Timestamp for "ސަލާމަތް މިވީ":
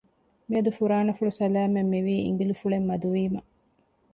1.39-2.13